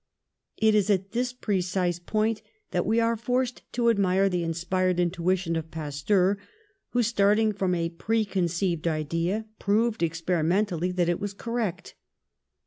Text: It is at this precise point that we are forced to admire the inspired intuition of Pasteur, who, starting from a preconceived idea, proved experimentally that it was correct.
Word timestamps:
It 0.57 0.73
is 0.73 0.89
at 0.89 1.11
this 1.11 1.31
precise 1.31 1.99
point 1.99 2.41
that 2.71 2.87
we 2.87 2.99
are 2.99 3.15
forced 3.15 3.61
to 3.73 3.91
admire 3.91 4.29
the 4.29 4.41
inspired 4.41 4.99
intuition 4.99 5.55
of 5.55 5.69
Pasteur, 5.69 6.39
who, 6.89 7.03
starting 7.03 7.51
from 7.51 7.75
a 7.75 7.89
preconceived 7.89 8.87
idea, 8.87 9.45
proved 9.59 10.01
experimentally 10.01 10.91
that 10.91 11.07
it 11.07 11.19
was 11.19 11.35
correct. 11.35 11.93